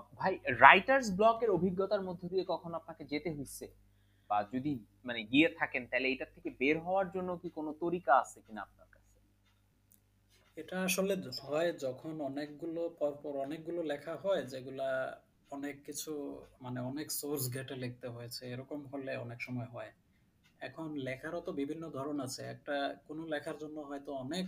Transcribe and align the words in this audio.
ভাই 0.00 0.38
রাইটার্স 0.46 1.10
ব্লকের 1.10 1.50
অভিজ্ঞতার 1.50 2.02
মধ্য 2.02 2.28
দিয়ে 2.28 2.44
কখন 2.48 2.74
আপনাকে 2.74 3.04
যেতে 3.04 3.30
হয়েছে 3.30 3.66
বা 4.30 4.44
যদি 4.52 4.84
মানে 5.04 5.22
গিয়ে 5.22 5.48
থাকেন, 5.48 5.86
তাহলে 5.86 6.12
এটা 6.12 6.24
থেকে 6.24 6.50
বের 6.58 6.80
হওয়ার 6.80 7.10
জন্য 7.10 7.36
কি 7.36 7.50
কোনো 7.50 7.74
তরিকা 7.80 8.14
আছে 8.14 8.40
কিনা 8.46 8.62
আপনার 8.62 8.86
কাছে? 8.86 9.16
এটা 10.56 10.82
আসলে 10.82 11.14
হয় 11.42 11.72
যখন 11.72 12.20
অনেকগুলো, 12.20 12.88
পরপর 12.98 13.36
অনেকগুলো 13.36 13.82
লেখা 13.82 14.16
হয়, 14.16 14.42
যেগুলা 14.42 15.20
অনেক 15.50 15.76
কিছু 15.86 16.40
মানে 16.60 16.80
অনেক 16.80 17.12
সোর্স 17.12 17.52
ঘেটে 17.52 17.74
লিখতে 17.74 18.08
হয়েছে। 18.08 18.46
এরকম 18.50 18.86
হলে 18.86 19.16
অনেক 19.16 19.42
সময় 19.42 19.66
হয়। 19.66 19.90
এখন 20.60 20.94
লেখারও 20.94 21.40
তো 21.40 21.52
বিভিন্ন 21.52 21.90
ধরন 21.90 22.20
আছে। 22.20 22.42
একটা, 22.42 22.96
কোনো 23.08 23.26
লেখার 23.26 23.58
জন্য 23.58 23.80
হয়তো 23.80 24.12
অনেক 24.12 24.46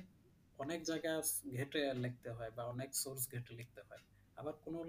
অনেক 0.58 0.82
জায়গা 0.82 1.22
ঘেটে 1.50 1.94
লিখতে 1.94 2.30
হয় 2.30 2.50
বা 2.50 2.64
অনেক 2.64 2.94
সোর্স 2.94 3.30
ঘেটে 3.30 3.54
লিখতে 3.54 3.80
হয়। 3.80 3.98
আবার 4.36 4.52
কোনো 4.64 4.84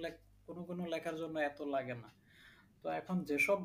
কোনো 0.49 0.61
কোনো 0.69 0.83
লেখার 0.93 1.15
জন্য 1.21 1.35
এত 1.49 1.59
লাগে 1.75 1.95
না। 2.03 2.09
তো 2.83 2.87
এখন 2.99 3.17
যেসব 3.29 3.59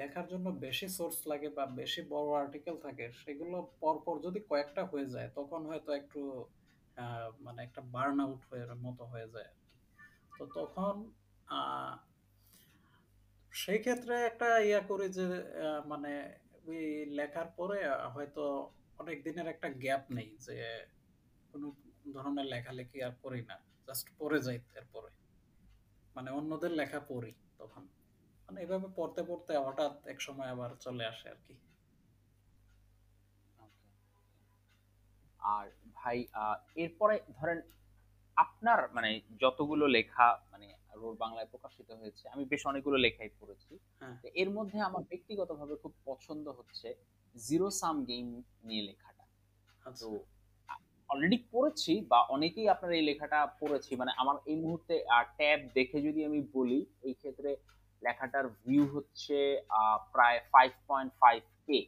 লেখার 0.00 0.26
জন্য 0.32 0.46
বেশি 0.66 0.86
সোর্স 0.96 1.18
লাগে 1.30 1.48
বা 1.56 1.64
বেশি 1.80 2.00
বড় 2.14 2.28
আর্টিকেল 2.42 2.76
থাকে, 2.86 3.06
সেগুলো 3.22 3.56
পরপর 3.82 4.14
যদি 4.26 4.40
কয়েকটা 4.50 4.82
হয়ে 4.90 5.06
যায়, 5.14 5.28
তখন 5.38 5.60
হয়তো 5.70 5.90
একটু 6.00 6.20
মানে 7.46 7.60
একটা 7.66 7.80
বার্ন 7.94 8.18
আউট 8.24 8.42
হয়ে, 8.50 8.64
মতো 8.86 9.04
হয়ে 9.12 9.28
যায় 9.34 9.50
তো 10.36 10.44
তখন 10.58 10.94
সেই 13.52 13.78
ক্ষেত্রে 13.84 14.14
একটা 14.30 14.48
ইয়া 14.68 14.80
করি 14.90 15.06
যে 15.18 15.26
মানে 15.90 16.12
ওই 16.68 16.80
লেখার 17.18 17.48
পরে 17.58 17.78
হয়তো 18.14 18.44
অনেক 19.02 19.16
দিনের 19.26 19.46
একটা 19.54 19.68
গ্যাপ 19.84 20.04
নেই 20.16 20.30
যে 20.46 20.56
কোনো 21.50 21.68
ধরনের 22.14 22.46
লেখালেখি 22.54 22.98
আর 23.06 23.14
করি 23.24 23.40
না 23.50 23.56
জাস্ট 23.88 24.06
পড়ে 24.20 24.38
যাই 24.46 24.58
এরপরে। 24.80 25.10
মানে 26.16 26.30
অন্যদের 26.30 26.70
লেখা 26.70 27.00
পড়ি 27.00 27.32
তখন। 27.58 27.82
মানে 28.48 28.62
এভাবে 28.62 28.88
পড়তে 28.96 29.22
পড়তে 29.22 29.52
হঠাৎ 29.58 29.92
এক 30.06 30.20
সময় 30.20 30.48
আবার 30.48 30.70
চলে 30.76 31.04
আসে 31.06 31.26
আর 31.28 31.36
কি। 31.48 31.54
আর 35.40 35.66
ভাই 35.94 36.18
এরপরে 36.74 37.20
ধরেন 37.34 37.58
আপনার 38.36 38.88
মানে 38.92 39.20
যতগুলো 39.40 39.86
লেখা 39.86 40.26
মানে 40.52 40.66
রোড 40.94 41.16
বাংলায় 41.18 41.46
প্রকাশিত 41.46 41.90
হয়েছে 41.92 42.28
আমি 42.28 42.44
বেশ 42.44 42.66
অনেকগুলো 42.66 42.96
লেখাই 42.96 43.30
পড়েছি। 43.40 43.72
হ্যাঁ। 44.00 44.16
এর 44.34 44.50
মধ্যে 44.50 44.78
আমার 44.80 45.02
ব্যক্তিগতভাবে 45.02 45.74
খুব 45.76 45.92
পছন্দ 46.04 46.48
হচ্ছে 46.48 46.88
জিরো 47.34 47.70
সাম 47.70 48.04
গেম 48.04 48.26
নিয়ে 48.64 48.82
লেখাটা। 48.82 49.24
আচ্ছা। 49.82 50.04
তো 50.04 50.08
অলরেডি 51.10 51.38
পড়েছি 51.52 51.92
বা 52.10 52.18
অনেকেই 52.28 52.66
আপনার 52.68 52.92
এই 52.92 53.04
লেখাটা 53.08 53.38
পড়েছি 53.60 53.92
মানে 53.96 54.12
আমার 54.16 54.36
এই 54.46 54.56
মুহূর্তে 54.56 54.94
ট্যাব 55.38 55.60
দেখে 55.76 55.98
যদি 56.06 56.20
আমি 56.24 56.40
বলি 56.56 56.78
এই 57.02 57.14
ক্ষেত্রে 57.14 57.50
লেখাটার 58.02 58.46
ভিউ 58.60 58.84
হচ্ছে 58.94 59.36
প্রায় 60.12 60.38
five 60.52 60.70
point 60.88 61.10
five 61.22 61.42
K 61.66 61.78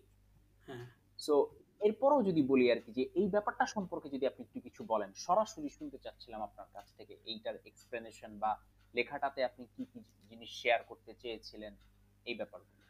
so 1.18 1.34
এরপরও 1.80 2.20
যদি 2.22 2.42
বলি 2.42 2.66
আর 2.70 2.80
কি 2.84 2.90
যে 2.98 3.04
এই 3.14 3.28
ব্যাপারটা 3.28 3.64
সম্পর্কে 3.66 4.08
যদি 4.08 4.24
আপনি 4.26 4.42
একটু 4.44 4.58
কিছু 4.60 4.82
বলেন 4.84 5.10
সরাসরি 5.26 5.68
শুনতে 5.68 5.98
চাচ্ছিলাম 6.04 6.40
আপনার 6.42 6.68
কাছ 6.74 6.86
থেকে 6.98 7.14
এইটার 7.26 7.56
এক্সপ্লেনেশন 7.66 8.32
বা 8.38 8.50
লেখাটাতে 8.94 9.40
আপনি 9.44 9.64
কি 9.74 9.84
কি 9.92 9.98
জিনিস 10.30 10.50
শেয়ার 10.60 10.80
করতে 10.90 11.12
চেয়েছিলেন 11.22 11.72
এই 12.26 12.34
ব্যাপারগুলো। 12.34 12.81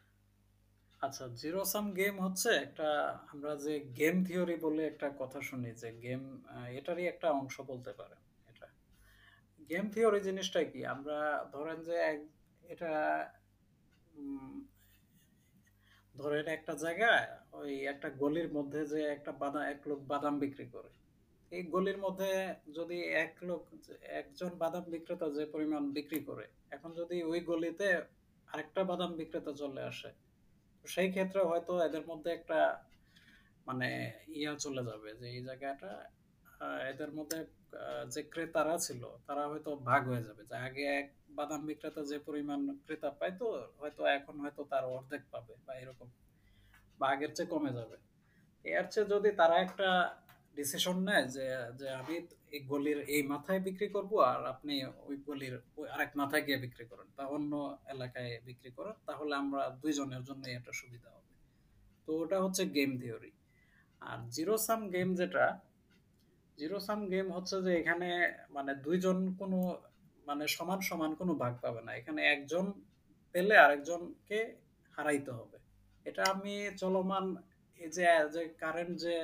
আচ্ছা 1.05 1.25
জিরো 1.41 1.61
সাম 1.73 1.85
গেম 1.99 2.15
হচ্ছে 2.25 2.49
একটা, 2.65 2.89
আমরা 3.31 3.51
যে 3.65 3.73
গেম 3.99 4.15
থিওরি 4.27 4.55
বলে 4.65 4.81
একটা 4.91 5.07
কথা 5.21 5.39
শুনি, 5.49 5.71
যে 5.81 5.89
গেম 6.05 6.21
এটারই 6.79 7.05
একটা 7.13 7.27
অংশ 7.39 7.55
বলতে 7.71 7.91
পারেন 7.99 8.21
এটা। 8.51 8.67
গেম 9.69 9.85
থিওরি 9.93 10.19
জিনিসটা 10.27 10.59
কি? 10.71 10.79
আমরা 10.95 11.19
ধরেন 11.53 11.77
যে 11.87 11.95
এটা 12.73 12.91
ধরেন 16.15 16.45
একটা 16.57 16.73
জায়গায় 16.83 17.27
ওই 17.59 17.71
একটা 17.93 18.07
গলির 18.21 18.49
মধ্যে 18.57 18.81
যে 18.91 18.99
একটা 19.15 19.31
বাদাম 19.41 19.63
এক 19.73 19.81
লোক 19.89 19.99
বাদাম 20.11 20.35
বিক্রি 20.43 20.65
করে। 20.75 20.89
এই 21.51 21.63
গলির 21.73 21.99
মধ্যে 22.05 22.31
যদি 22.77 22.97
এক 23.25 23.33
লোক, 23.47 23.61
একজন 24.21 24.51
বাদাম 24.63 24.85
বিক্রেতা 24.93 25.27
যে 25.37 25.43
পরিমাণ 25.53 25.83
বিক্রি 25.97 26.19
করে, 26.29 26.45
এখন 26.75 26.89
যদি 26.99 27.17
ওই 27.31 27.39
গলিতে 27.51 27.87
আরেকটা 28.47 28.81
বাদাম 28.91 29.11
বিক্রেতা 29.19 29.51
চলে 29.61 29.81
আসে 29.91 30.11
সেই 30.85 31.09
ক্ষেত্রে 31.11 31.41
হয়তো 31.51 31.73
এদের 31.87 32.03
মধ্যে 32.09 32.29
একটা 32.31 32.59
মানে 33.67 33.89
ইয়া 34.39 34.53
চলে 34.65 34.81
যাবে 34.89 35.09
যে 35.19 35.27
এই 35.35 35.41
জায়গাটা 35.47 35.91
এদের 36.91 37.11
মধ্যে 37.17 37.39
যে 38.13 38.21
ক্রেতারা 38.33 38.75
ছিল, 38.77 39.01
তারা 39.27 39.43
হয়তো 39.47 39.71
ভাগ 39.89 40.01
হয়ে 40.11 40.23
যাবে। 40.27 40.41
যে 40.49 40.55
আগে 40.67 40.83
এক 40.99 41.07
বাদাম 41.37 41.61
বিক্রেতা 41.69 42.01
যে 42.11 42.17
পরিমাণ 42.27 42.59
ক্রেতা 42.85 43.09
পাইতো, 43.19 43.45
হয়তো 43.79 44.01
এখন 44.17 44.35
হয়তো 44.43 44.61
তার 44.71 44.83
অর্ধেক 44.95 45.23
পাবে 45.31 45.53
বা 45.65 45.73
এরকম, 45.81 46.07
বা 46.99 47.05
আগের 47.13 47.31
চেয়ে 47.35 47.49
কমে 47.53 47.71
যাবে। 47.77 47.97
এর 48.65 48.85
চেয়ে 48.93 49.07
যদি 49.13 49.29
তারা 49.39 49.55
একটা 49.65 49.87
ডিসিশন 50.57 50.97
নেয় 51.07 51.25
যে 51.35 51.45
যে 51.79 51.87
আমি 52.01 52.15
এই 52.55 52.61
গলির 52.71 52.99
এই 53.15 53.21
মাথায় 53.33 53.61
বিক্রি 53.67 53.87
করব 53.95 54.11
আর 54.31 54.41
আপনি 54.53 54.73
ওই 55.07 55.15
গলির 55.27 55.55
আরেক 55.93 56.11
মাথায় 56.21 56.43
গিয়ে 56.47 56.59
বিক্রি 56.65 56.85
করেন 56.91 57.07
বা 57.17 57.23
অন্য 57.35 57.51
এলাকায় 57.93 58.31
বিক্রি 58.47 58.69
করেন, 58.77 58.95
তাহলে 59.07 59.33
আমরা 59.35 59.61
দুইজনের 59.81 60.23
জন্য 60.23 60.43
এটা 60.57 60.71
সুবিধা 60.81 61.09
হবে। 61.15 61.31
তো 62.05 62.11
ওটা 62.21 62.37
হচ্ছে 62.45 62.63
গেম 62.77 62.91
থিওরি 63.01 63.31
আর 64.01 64.19
জিরো 64.35 64.55
সাম 64.67 64.81
গেম 64.95 65.09
যেটা 65.19 65.45
জিরো 66.57 66.77
সাম 66.87 66.99
গেম 67.13 67.27
হচ্ছে 67.35 67.55
যে 67.65 67.71
এখানে 67.81 68.09
মানে 68.49 68.71
দুইজন 68.85 69.17
কোনো 69.39 69.59
মানে 70.27 70.43
সমান 70.55 70.79
সমান 70.89 71.11
কোনো 71.19 71.33
ভাগ 71.43 71.53
পাবে 71.63 71.81
না। 71.85 71.91
এখানে 71.99 72.21
একজন 72.35 72.65
পেলে 73.35 73.55
আরেকজনকে 73.65 74.39
হারাইতে 74.93 75.31
হবে। 75.39 75.57
এটা 76.05 76.23
আমি 76.33 76.55
চলমান 76.81 77.25
এই 77.79 77.89
যে 77.95 78.03
কারেন্ট 78.63 78.93
যে 79.03 79.15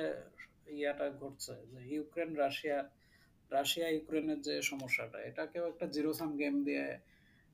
ইয়াটা 0.66 1.06
ঘটছে 1.20 1.54
যে 1.72 1.80
ইউক্রেন, 1.94 2.30
রাশিয়া 2.34 2.78
রাশিয়া, 3.50 3.88
ইউক্রেনের 3.88 4.40
যে 4.42 4.54
সমস্যাটা, 4.62 5.18
এটাকেও 5.20 5.64
একটা 5.68 5.86
জিরো 5.86 6.10
সাম 6.12 6.30
গেম 6.38 6.54
দিয়ে 6.64 6.86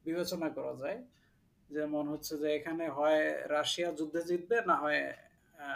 বিবেচনা 0.05 0.49
করা 0.51 0.75
যায়। 0.75 0.99
যেমন 1.71 2.09
হচ্ছে 2.09 2.39
যে 2.39 2.49
এখানে 2.55 2.85
হয় 2.89 3.23
রাশিয়া 3.57 3.93
যুদ্ধে 3.93 4.21
জিতবে, 4.23 4.57
না 4.71 4.77
হয় 4.77 5.03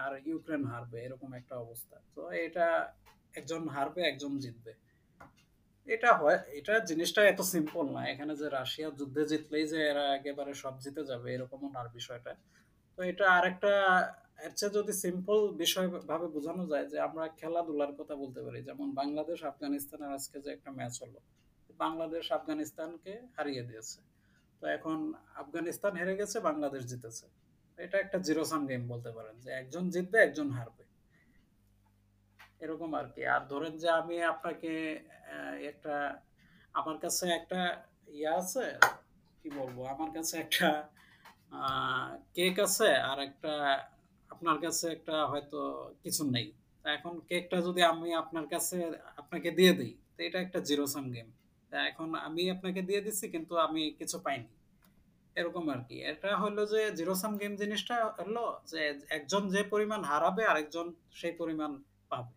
আর 0.04 0.12
ইউক্রেন 0.26 0.64
হারবে, 0.64 0.98
এরকম 1.04 1.30
একটা 1.34 1.54
অবস্থা। 1.56 1.96
তো 2.14 2.22
এটা 2.46 2.66
একজন 3.34 3.68
হারবে, 3.68 4.00
একজন 4.02 4.38
জিতবে। 4.38 4.72
এটা 5.88 6.10
হয়, 6.14 6.38
এটা 6.58 6.74
জিনিসটা 6.78 7.20
এত 7.24 7.40
সিম্পল 7.40 7.84
না। 7.96 8.02
এখানে 8.12 8.36
যে 8.36 8.46
রাশিয়া 8.48 8.90
যুদ্ধে 8.90 9.22
জিতলেই 9.26 9.66
যে 9.66 9.78
এরা 9.90 10.04
একেবারে 10.14 10.54
সব 10.54 10.74
জিতে 10.78 11.04
যাবে, 11.04 11.34
এরকমও 11.34 11.68
না 11.76 11.82
বিষয়টা। 11.98 12.32
তো 12.98 13.00
এটা 13.10 13.26
আরেকটা, 13.38 13.72
এর 14.44 14.52
চেয়ে 14.58 14.72
যদি 14.78 14.92
সিম্পল 15.04 15.38
বিষয় 15.62 15.88
ভাবে 16.10 16.26
বোঝানো 16.36 16.64
যায় 16.72 16.86
যে 16.92 16.96
আমরা 17.08 17.24
খেলাধুলার 17.40 17.92
কথা 17.98 18.14
বলতে 18.22 18.40
পারি, 18.46 18.58
যেমন 18.68 18.88
বাংলাদেশ, 19.00 19.38
আফগানিস্তানের 19.52 20.10
আজকে 20.16 20.36
যে 20.44 20.50
একটা 20.56 20.70
ম্যাচ 20.78 20.94
হলো, 21.02 21.18
বাংলাদেশ 21.84 22.24
আফগানিস্তানকে 22.38 23.12
হারিয়ে 23.36 23.62
দিয়েছে। 23.68 23.98
তো 24.62 24.64
এখন 24.76 24.98
আফগানিস্তান 25.42 25.92
হেরে 26.00 26.14
গেছে, 26.20 26.36
বাংলাদেশ 26.48 26.82
জিতেছে। 26.90 27.26
এটা 27.78 27.96
একটা 28.04 28.18
জিরো 28.26 28.42
সাম 28.50 28.62
গেম 28.70 28.82
বলতে 28.92 29.10
পারেন, 29.16 29.34
যে 29.44 29.50
একজন 29.60 29.84
জিতবে, 29.94 30.18
একজন 30.26 30.48
হারবে। 30.56 30.84
এরকম 32.64 32.90
আর 33.00 33.06
কি 33.14 33.22
আর 33.34 33.42
ধরেন 33.52 33.74
যে 33.82 33.88
আমি 34.00 34.16
আপনাকে 34.32 34.72
একটা, 35.70 35.94
আমার 36.80 36.96
কাছে 37.04 37.24
একটা 37.38 37.60
ইয়ে 38.16 38.30
আছে, 38.40 38.64
কি 39.40 39.48
বলব? 39.58 39.76
আমার 39.94 40.10
কাছে 40.16 40.34
একটা 40.44 40.68
কেক 42.34 42.56
আছে 42.66 42.88
আর 43.10 43.18
একটা 43.28 43.52
আপনার 44.30 44.56
কাছে 44.60 44.86
একটা 44.96 45.16
হয়তো 45.26 45.60
কিছু 46.02 46.22
নেই। 46.30 46.46
এখন 46.84 47.14
কেকটা 47.28 47.58
যদি 47.60 47.80
আমি 47.82 48.08
আপনার 48.14 48.46
কাছে, 48.48 48.78
আপনাকে 49.16 49.48
দিয়ে 49.50 49.72
দিই, 49.72 49.92
তো 50.14 50.20
এটা 50.22 50.38
একটা 50.40 50.58
জিরো 50.60 50.84
সাম 50.86 51.06
গেম 51.12 51.28
এখন 51.90 52.08
আমি 52.26 52.42
আপনাকে 52.50 52.80
দিয়ে 52.82 53.00
দিচ্ছি 53.00 53.26
কিন্তু 53.28 53.54
আমি 53.66 53.82
কিছু 53.98 54.16
পাইনি। 54.18 54.50
এরকম 55.36 55.64
আর 55.74 55.80
কি। 55.88 55.96
এটা 56.12 56.30
হলো 56.36 56.62
যে 56.66 56.80
জিরো 56.98 57.14
সাম 57.14 57.32
গেম 57.38 57.52
জিনিসটা 57.56 57.96
হলো 58.18 58.44
যে 58.66 58.80
একজন 59.08 59.42
যে 59.54 59.62
পরিমাণ 59.72 60.00
হারাবে, 60.04 60.42
আরেকজন 60.46 60.86
সেই 61.20 61.32
পরিমাণ 61.40 61.70
পাবে। 62.10 62.32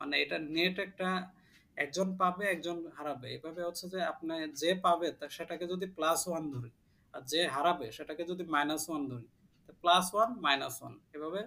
মানে 0.00 0.14
এটা 0.22 0.36
নেট 0.56 0.76
একটা 0.78 1.08
একজন 1.76 2.08
পাবে, 2.16 2.44
একজন 2.54 2.76
হারাবে। 2.96 3.26
এভাবে 3.36 3.60
হচ্ছে 3.64 3.84
যে 3.92 3.98
আপনি 4.02 4.34
যে 4.62 4.70
পাবে 4.84 5.06
সেটাকে 5.36 5.64
যদি 5.72 5.86
প্লাস 5.96 6.20
ওয়ান 6.28 6.44
ধরি 6.54 6.70
আর 7.16 7.22
যে 7.32 7.40
হারাবে 7.54 7.86
সেটাকে 7.96 8.22
যদি 8.30 8.44
মাইনাস 8.54 8.82
ওয়ান 8.88 9.02
ধরি 9.10 9.28
প্লাস 9.82 10.06
ওয়ান 10.14 10.30
মাইনাস 10.46 10.76
ওয়ান 10.80 10.94
এভাবে 11.16 11.40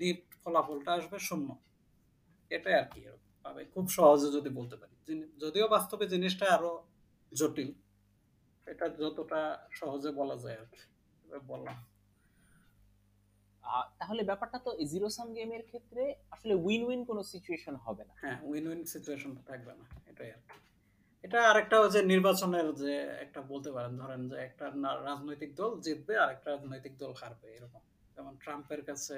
নিট 0.00 0.20
ফলাফলটা 0.42 0.90
আসবে 0.98 1.18
শূন্য। 1.28 1.48
এটাই 2.50 2.74
আর 2.80 2.86
কি 2.92 3.00
পাবে 3.44 3.62
খুব 3.74 3.86
সহজে 3.96 4.28
যদি 4.36 4.50
বলতে 4.58 4.76
পারি। 4.80 4.94
যদিও 5.42 5.66
বাস্তবে 5.74 6.04
জিনিসটা 6.14 6.46
আরও 6.56 6.72
জটিল 7.32 7.70
এটা 8.66 8.86
যতটা 9.02 9.40
সহজে 9.78 10.10
বলা 10.20 10.36
যায় 10.44 10.56
আর 10.62 10.66
কি। 10.72 10.80
বললাম। 11.52 11.76
তাহলে 14.00 14.22
ব্যাপারটা 14.30 14.58
তো 14.66 14.70
জিরো 14.92 15.08
সাম 15.16 15.28
গেমের 15.36 15.62
ক্ষেত্রে 15.70 16.02
আসলে 16.34 16.54
উইন 16.66 16.82
উইন 16.88 17.00
কোনো 17.10 17.22
সিচুয়েশন 17.32 17.74
হবে 17.84 18.02
না। 18.08 18.14
হ্যাঁ 18.22 18.38
উইন 18.50 18.64
উইন 18.70 18.82
সিচুয়েশন 18.94 19.32
থাকবে 19.48 19.72
না 19.80 19.84
এটাই 20.10 20.30
আর 20.36 20.42
কি। 20.48 20.55
এটা 21.36 21.50
আরেকটা 21.52 21.76
হচ্ছে 21.82 22.00
নির্বাচনের 22.12 22.68
যে 22.82 22.92
একটা 23.24 23.40
বলতে 23.52 23.70
পারেন, 23.76 23.92
ধরেন 24.02 24.20
যে 24.30 24.36
একটা 24.48 24.64
রাজনৈতিক 25.08 25.50
দল 25.60 25.72
জিতবে 25.86 26.14
আর 26.22 26.28
একটা 26.34 26.48
রাজনৈতিক 26.54 26.94
দল 27.02 27.12
হারবে, 27.20 27.48
এরকম। 27.56 27.82
যেমন 28.14 28.32
ট্রাম্পের 28.42 28.80
কাছে 28.88 29.16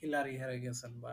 হিলারি 0.00 0.34
হেরে 0.40 0.58
গেছেন 0.64 0.92
বা 1.02 1.12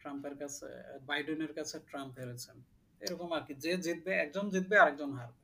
ট্রাম্পের 0.00 0.34
কাছে, 0.42 0.68
বাইডেনের 1.08 1.52
কাছে 1.58 1.76
ট্রাম্প 1.90 2.12
হেরেছেন, 2.20 2.56
এরকম 3.04 3.28
আর 3.36 3.42
কি। 3.46 3.54
যে 3.64 3.72
জিতবে, 3.84 4.12
একজন 4.24 4.44
জিতবে, 4.54 4.76
আরেকজন 4.82 5.10
হারবে, 5.18 5.40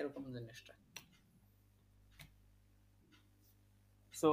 এরকম 0.00 0.22
জিনিসটা। 0.36 0.74
সো 4.20 4.28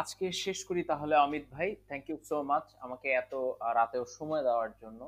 আজকে 0.00 0.26
শেষ 0.44 0.58
করি 0.68 0.82
তাহলে 0.90 1.14
অমিত 1.26 1.44
ভাই। 1.54 1.68
থ্যাংক 1.88 2.04
ইউ 2.10 2.16
সো 2.30 2.36
মাচ 2.50 2.66
আমাকে 2.84 3.08
এত 3.22 3.32
রাতেও 3.78 4.04
সময় 4.16 4.42
দেওয়ার 4.48 4.72
জন্য। 4.82 5.02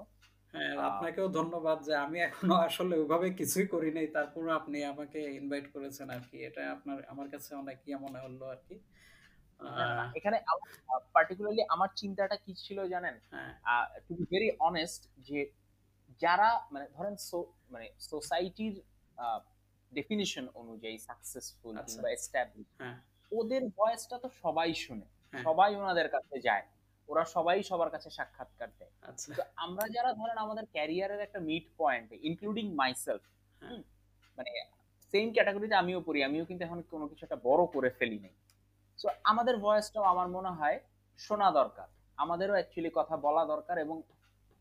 হ্যাঁ 0.54 0.72
আপনাকেও 0.88 1.28
ধন্যবাদ 1.38 1.78
যে 1.82 1.94
আমি 2.04 2.18
এখনও 2.20 2.56
আসলে 2.68 2.94
ওইভাবে 2.96 3.26
কিছুই 3.40 3.66
করি 3.74 3.90
নাই। 3.96 4.06
তারপর 4.16 4.42
আপনি 4.50 4.78
আমাকে 4.84 5.18
ইনভাইট 5.40 5.66
করেছেন 5.74 6.06
আর 6.10 6.22
কি। 6.28 6.36
এটা 6.48 6.62
আপনার 6.72 6.98
আমার 7.12 7.26
কাছে 7.30 7.50
অনেক 7.54 7.78
ইয়ে 7.86 7.98
মনে 8.04 8.18
হলো 8.24 8.44
আর 8.54 8.60
কি। 8.68 8.76
এখানে 10.14 10.36
পার্টিকুলারলি 11.14 11.62
আমার 11.68 11.90
চিন্তাটা 11.96 12.36
কি 12.36 12.52
ছিল 12.64 12.78
জানেন? 12.94 13.14
টু 14.06 14.12
বি 14.18 14.24
ভেরি 14.32 14.48
অনেস্ট 14.60 15.02
যে 15.28 15.38
যারা 16.22 16.48
মানে 16.72 16.86
ধরেন 16.88 17.14
মানে 17.70 17.86
সোসাইটির 18.10 18.74
ডেফিনিশন 19.92 20.44
অনুযায়ী 20.54 20.96
সাকসেসফুল 20.98 21.74
আচ্ছা। 21.74 21.86
কিংবা 21.86 22.08
এস্টাবলিশ 22.10 22.68
হ্যাঁ। 22.80 22.96
ওদের 23.32 23.62
ভয়েসটা 23.78 24.16
তো 24.24 24.28
সবাই 24.42 24.70
শুনে। 24.84 25.06
হ্যাঁ। 25.32 25.44
সবাই 25.44 25.70
ওনাদের 25.76 26.08
কাছে 26.08 26.36
যায়। 26.40 26.64
ওরা 27.08 27.24
সবাই 27.24 27.62
সবার 27.62 27.90
কাছে 27.90 28.08
সাক্ষাৎকার 28.10 28.70
দেয়। 28.78 28.92
আচ্ছা। 29.02 29.42
আমরা 29.56 29.84
যারা 29.88 30.10
ধরেন 30.12 30.38
আমাদের 30.38 30.64
ক্যারিয়ারের 30.66 31.20
একটা 31.20 31.40
মিড 31.40 31.66
পয়েন্ট 31.78 32.08
ইনক্লুডিং 32.22 32.66
মাইসেলফ 32.74 33.22
হ্যাঁ। 33.60 33.80
মানে 34.38 34.52
সেম 35.14 35.26
ক্যাটাগরিতে 35.32 35.74
আমিও 35.74 36.00
পড়ি 36.00 36.20
আমিও 36.22 36.44
কিন্তু 36.44 36.62
এখন 36.64 36.82
কোনো 36.90 37.04
কিছু 37.08 37.22
একটা 37.24 37.38
বড় 37.44 37.62
করে 37.66 37.90
ফেলি 37.90 38.18
নাই। 38.18 38.34
সো 38.98 39.06
আমাদের 39.24 39.54
ভয়েসটাও 39.56 40.04
আমার 40.04 40.28
মনে 40.28 40.48
হয় 40.48 40.78
শোনা 41.18 41.48
দরকার। 41.50 41.88
আমাদেরও 42.18 42.52
অ্যাকচুয়ালি 42.52 42.90
কথা 42.94 43.14
বলা 43.16 43.42
দরকার 43.44 43.76
এবং 43.78 43.96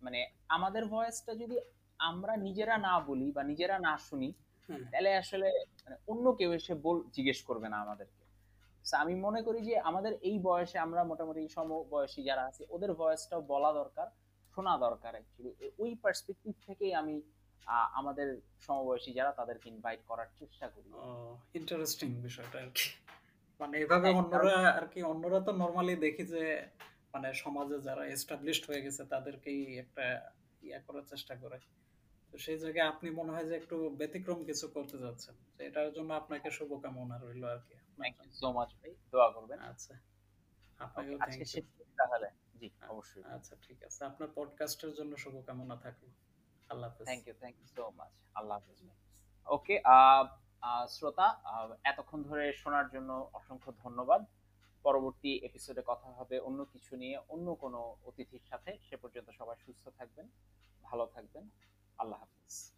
মানে 0.01 0.19
আমাদের 0.47 0.83
ভয়েসটা 0.85 1.31
যদি 1.35 1.55
আমরা 1.99 2.33
নিজেরা 2.37 2.75
না 2.77 2.93
বলি 2.99 3.27
বা 3.31 3.41
নিজেরা 3.43 3.75
না 3.79 3.93
শুনি 3.97 4.29
তাহলে 4.93 5.09
আসলে 5.15 5.47
মানে 5.83 5.95
অন্য 6.07 6.25
কেউ 6.31 6.51
এসে 6.53 6.73
বল 6.75 6.97
জিজ্ঞেস 7.11 7.39
করবে 7.43 7.67
না 7.69 7.77
আমাদেরকে। 7.77 8.24
আমি 8.93 9.15
মনে 9.15 9.41
করি 9.41 9.61
যে 9.61 9.79
আমাদের 9.79 10.13
এই 10.13 10.39
বয়সে 10.39 10.77
আমরা 10.79 11.03
মোটামুটি 11.03 11.49
সম 11.49 11.83
বয়সী 11.89 12.23
যারা 12.23 12.43
আছে 12.45 12.65
ওদের 12.69 12.93
ভয়েসটাও 12.93 13.41
বলা 13.41 13.73
দরকার 13.73 14.07
শোনা 14.57 14.77
দরকার 14.77 15.11
অ্যাকচুয়ালি 15.13 15.71
ওই 15.77 15.95
পার্সপেক্টিভ 15.95 16.53
থেকেই 16.65 16.93
আমি 16.93 17.21
আমাদের 17.67 18.41
সমবয়সী 18.59 19.13
যারা 19.13 19.31
তাদেরকে 19.31 19.69
ইনভাইট 19.69 19.99
করার 20.07 20.27
চেষ্টা 20.39 20.67
করি। 20.69 20.89
ইন্টারেস্টিং 21.53 22.13
বিষয়টা 22.21 22.59
আর 22.59 22.69
কি। 22.75 22.89
মানে 23.59 23.79
এভাবে 23.79 24.09
অন্যরা 24.09 24.69
আর 24.69 24.87
কি 24.87 25.03
অন্যরা 25.03 25.39
তো 25.39 25.51
নর্মালি 25.51 25.95
দেখি 25.95 26.23
যে 26.25 26.65
মানে 27.13 27.33
সমাজে 27.33 27.79
যারা 27.79 28.05
এস্টাবলিশড 28.05 28.69
হয়ে 28.69 28.81
গেছে 28.81 29.03
তাদেরকেই 29.03 29.77
একটা 29.77 30.31
ইয়া 30.63 30.79
করার 30.79 31.03
চেষ্টা 31.03 31.35
করে। 31.35 31.59
তো 32.35 32.39
সেই 32.47 32.57
জায়গায় 32.63 32.87
আপনি 32.93 33.07
মনে 33.19 33.31
হয় 33.35 33.45
যে 33.49 33.55
একটু 33.61 33.75
ব্যতিক্রম 33.99 34.39
কিছু 34.49 34.65
করতে 34.75 34.97
যাচ্ছেন। 35.03 35.35
এটার 35.67 35.89
জন্য 35.95 36.09
আপনাকে 36.21 36.47
শুভকামনা 36.57 37.15
রইল 37.17 37.43
আর 37.53 37.59
কি। 37.67 37.75
থ্যাংক 37.99 38.15
ইউ 38.23 38.31
সো 38.41 38.47
মাচ 38.57 38.69
ভাই 38.79 38.91
দোয়া 39.13 39.29
করবেন। 39.35 39.59
আচ্ছা। 39.71 39.93
আপনাকেও 40.79 41.17
থ্যাংক 41.27 41.41
ইউ 41.55 41.85
তাহলে। 41.99 42.27
জি 42.59 42.67
অবশ্যই। 42.93 43.23
আচ্ছা 43.35 43.53
ঠিক 43.65 43.79
আছে। 43.87 43.99
আপনার 44.09 44.29
পডকাস্টের 44.37 44.91
জন্য 44.97 45.11
শুভকামনা 45.23 45.75
থাকল। 45.85 46.05
আল্লাহ 46.69 46.87
হাফেজ। 46.89 47.05
Thank 47.09 47.23
you 47.27 47.35
thank 47.41 47.55
you 47.59 47.67
so 47.75 47.83
much 47.99 48.13
আল্লাহ 48.39 48.55
হাফেজ 48.59 48.79
ওকে 49.47 49.75
শ্রোতা 50.95 51.27
এতক্ষণ 51.91 52.19
ধরে 52.29 52.45
শোনার 52.61 52.87
জন্য 52.93 53.11
অসংখ্য 53.39 53.71
ধন্যবাদ। 53.83 54.21
পরবর্তী 54.85 55.31
এপিসোডে 55.47 55.81
কথা 55.91 56.09
হবে 56.17 56.35
অন্য 56.47 56.59
কিছু 56.73 56.91
নিয়ে 57.01 57.15
অন্য 57.33 57.47
কোনো 57.63 57.79
অতিথির 58.09 58.43
সাথে। 58.49 58.71
সে 58.87 58.95
পর্যন্ত 59.01 59.29
সবাই 59.39 59.57
সুস্থ 59.65 59.83
থাকবেন 59.99 60.25
ভালো 60.87 61.05
থাকবেন। 61.15 61.45
আল্লাহ 61.99 62.17
হাফিজ। 62.19 62.74